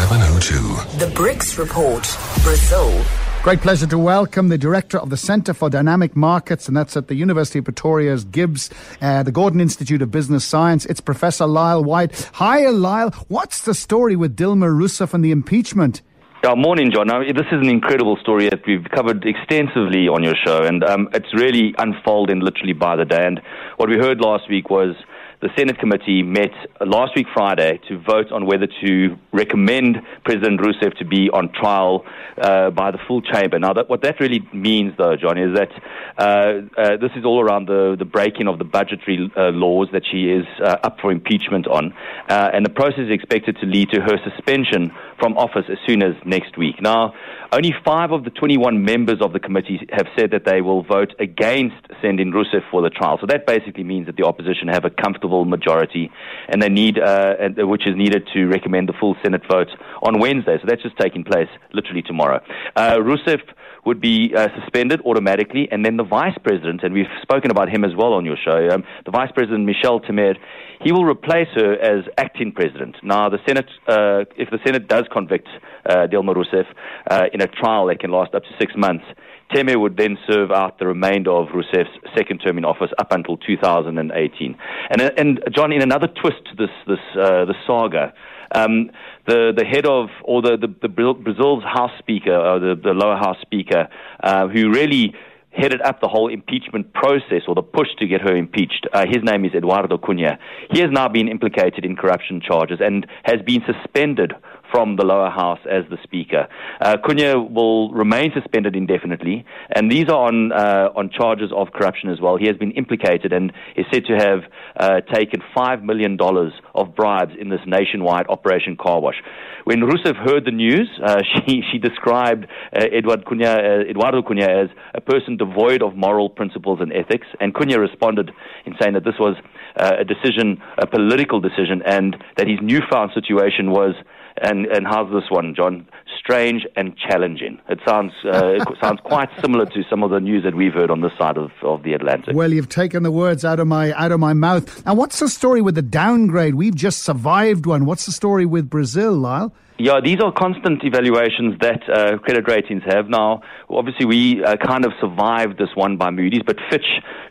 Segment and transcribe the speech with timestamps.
[0.00, 0.98] 702.
[0.98, 2.02] The BRICS Report,
[2.42, 3.04] Brazil.
[3.42, 7.08] Great pleasure to welcome the director of the Centre for Dynamic Markets, and that's at
[7.08, 8.70] the University of Pretoria's GIBS,
[9.02, 10.86] uh, the Gordon Institute of Business Science.
[10.86, 12.30] It's Professor Lyal White.
[12.36, 13.10] Hi, Lyal.
[13.28, 16.00] What's the story with Dilma Rousseff and the impeachment?
[16.42, 17.08] Yeah, morning, John.
[17.08, 21.10] Now, this is an incredible story that we've covered extensively on your show, and um,
[21.12, 23.26] it's really unfolding literally by the day.
[23.26, 23.42] And
[23.76, 24.96] what we heard last week was
[25.40, 26.52] the Senate committee met
[26.86, 32.04] last week Friday to vote on whether to recommend President Rousseff to be on trial
[32.36, 33.58] uh, by the full chamber.
[33.58, 35.70] Now, that, what that really means, though, John, is that
[36.18, 40.02] uh, uh, this is all around the, the breaking of the budgetary uh, laws that
[40.10, 41.94] she is uh, up for impeachment on,
[42.28, 46.02] uh, and the process is expected to lead to her suspension from office as soon
[46.02, 46.80] as next week.
[46.80, 47.14] Now,
[47.52, 51.14] only five of the 21 members of the committee have said that they will vote
[51.18, 53.18] against sending Rousseff for the trial.
[53.20, 56.10] So that basically means that the opposition have a comfortable majority,
[56.48, 59.68] and they need, uh, which is needed to recommend the full Senate vote
[60.02, 60.56] on Wednesday.
[60.60, 62.40] So that's just taking place literally tomorrow.
[62.74, 63.40] Uh, Rousseff
[63.84, 67.84] would be uh, suspended automatically, and then the vice president, and we've spoken about him
[67.84, 70.36] as well on your show, um, the vice president Michel Temer,
[70.82, 72.96] he will replace her as acting president.
[73.02, 75.48] Now, the Senate, uh, if the Senate does convict
[75.88, 76.66] uh, Dilma Rousseff
[77.10, 79.04] uh, in a trial that can last up to six months,
[79.52, 83.36] Temer would then serve out the remainder of Rousseff's second term in office up until
[83.36, 84.56] 2018.
[84.90, 88.12] And, and John, in another twist to this, this uh, the saga,
[88.54, 88.90] um,
[89.26, 93.16] the the head of or the, the, the Brazil's House Speaker or the, the lower
[93.16, 93.88] House Speaker,
[94.22, 95.14] uh, who really
[95.52, 98.86] headed up the whole impeachment process or the push to get her impeached.
[98.92, 100.38] Uh, his name is Eduardo Cunha.
[100.70, 104.32] He has now been implicated in corruption charges and has been suspended
[104.70, 106.46] from the lower house as the speaker.
[106.80, 112.10] Uh, Cunha will remain suspended indefinitely, and these are on uh, on charges of corruption
[112.10, 112.36] as well.
[112.36, 114.40] He has been implicated and is said to have
[114.76, 119.16] uh, taken five million dollars of bribes in this nationwide Operation Car Wash.
[119.64, 124.64] When Rousseff heard the news, uh, she she described uh, Eduardo Cunha, uh, Eduardo Cunha
[124.64, 128.30] as a person devoid of moral principles and ethics, and Cunha responded
[128.66, 129.36] in saying that this was
[129.76, 133.94] a decision, a political decision, and that his newfound situation was
[134.36, 135.86] and, and how's this one, John?
[136.18, 137.60] Strange and challenging.
[137.68, 140.90] It sounds uh, it sounds quite similar to some of the news that we've heard
[140.90, 142.34] on this side of, of the Atlantic.
[142.34, 144.84] Well, you've taken the words out of my out of my mouth.
[144.86, 146.54] Now, what's the story with the downgrade?
[146.54, 147.84] We've just survived one.
[147.84, 149.52] What's the story with Brazil, Lyal?
[149.82, 153.08] Yeah, these are constant evaluations that uh, credit ratings have.
[153.08, 153.40] Now,
[153.70, 156.84] obviously, we uh, kind of survived this one by Moody's, but Fitch,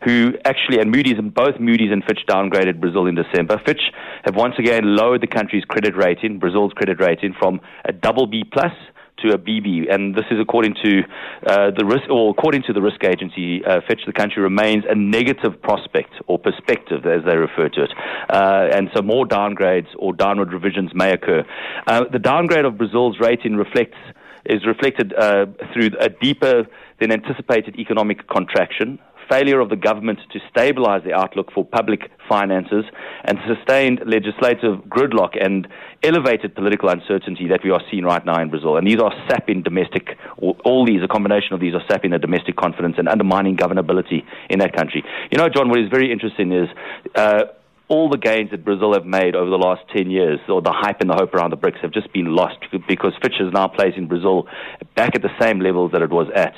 [0.03, 3.61] who actually, and Moody's, and both Moody's and Fitch downgraded Brazil in December.
[3.65, 3.81] Fitch
[4.23, 8.43] have once again lowered the country's credit rating, Brazil's credit rating, from a double B
[8.43, 8.73] plus
[9.21, 11.01] to a BB, and this is according to
[11.45, 14.01] uh, the risk, or according to the risk agency, uh, Fitch.
[14.05, 17.91] The country remains a negative prospect or perspective, as they refer to it,
[18.29, 21.43] uh, and so more downgrades or downward revisions may occur.
[21.87, 23.97] Uh, the downgrade of Brazil's rating reflects
[24.45, 26.65] is reflected uh, through a deeper
[26.99, 28.99] than anticipated economic contraction,
[29.29, 32.85] failure of the government to stabilize the outlook for public finances,
[33.23, 35.67] and sustained legislative gridlock and
[36.03, 38.77] elevated political uncertainty that we are seeing right now in Brazil.
[38.77, 42.55] And these are sapping domestic, all these, a combination of these are sapping the domestic
[42.55, 45.03] confidence and undermining governability in that country.
[45.31, 46.69] You know, John, what is very interesting is.
[47.15, 47.43] Uh,
[47.89, 51.01] all the gains that Brazil have made over the last 10 years, or the hype
[51.01, 54.07] and the hope around the BRICS, have just been lost because Fitch is now placing
[54.07, 54.47] Brazil
[54.95, 56.53] back at the same levels that it was at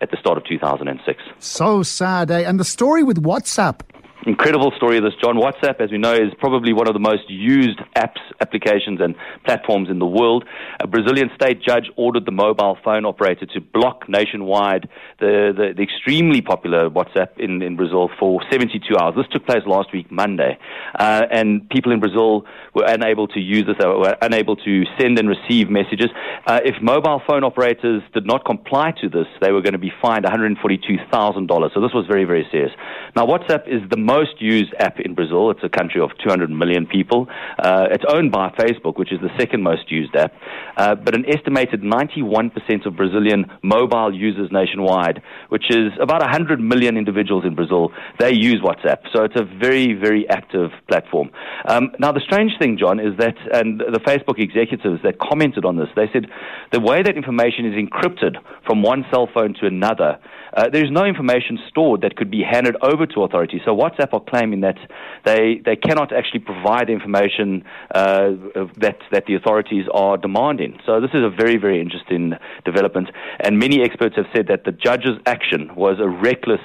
[0.00, 1.22] at the start of 2006.
[1.38, 2.40] So sad, eh?
[2.40, 3.80] And the story with WhatsApp
[4.26, 5.36] incredible story of this, John.
[5.36, 9.14] WhatsApp, as we know, is probably one of the most used apps, applications, and
[9.44, 10.44] platforms in the world.
[10.80, 14.88] A Brazilian state judge ordered the mobile phone operator to block nationwide
[15.20, 19.14] the, the, the extremely popular WhatsApp in, in Brazil for 72 hours.
[19.16, 20.58] This took place last week, Monday.
[20.98, 22.44] Uh, and people in Brazil
[22.74, 26.08] were unable to use this, were unable to send and receive messages.
[26.46, 29.92] Uh, if mobile phone operators did not comply to this, they were going to be
[30.02, 31.74] fined $142,000.
[31.74, 32.72] So this was very, very serious.
[33.14, 35.50] Now, WhatsApp is the most most used app in Brazil.
[35.50, 37.28] It's a country of 200 million people.
[37.58, 40.32] Uh, it's owned by Facebook, which is the second most used app.
[40.76, 46.96] Uh, but an estimated 91% of Brazilian mobile users nationwide, which is about 100 million
[46.96, 48.98] individuals in Brazil, they use WhatsApp.
[49.14, 51.30] So it's a very, very active platform.
[51.68, 55.76] Um, now, the strange thing, John, is that, and the Facebook executives that commented on
[55.76, 56.26] this, they said
[56.72, 58.36] the way that information is encrypted
[58.66, 60.18] from one cell phone to another,
[60.56, 63.60] uh, there is no information stored that could be handed over to authorities.
[63.64, 64.78] So WhatsApp WhatsApp are claiming that
[65.24, 67.64] they, they cannot actually provide information
[67.94, 68.30] uh,
[68.78, 70.78] that, that the authorities are demanding.
[70.86, 72.32] So this is a very, very interesting
[72.64, 73.10] development.
[73.40, 76.60] And many experts have said that the judge's action was a reckless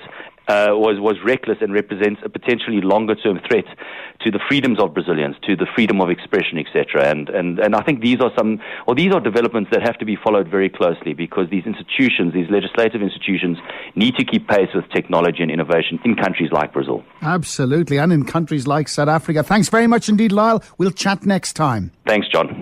[0.51, 3.65] uh, was, was reckless and represents a potentially longer term threat
[4.23, 7.09] to the freedoms of Brazilians, to the freedom of expression, etc.
[7.09, 10.05] And, and, and I think these are some, or these are developments that have to
[10.05, 13.57] be followed very closely because these institutions, these legislative institutions,
[13.95, 17.03] need to keep pace with technology and innovation in countries like Brazil.
[17.21, 19.43] Absolutely, and in countries like South Africa.
[19.43, 20.61] Thanks very much indeed, Lyal.
[20.77, 21.91] We'll chat next time.
[22.05, 22.59] Thanks, John.